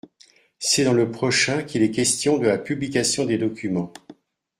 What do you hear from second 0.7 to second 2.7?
dans le prochain qu’il est question de la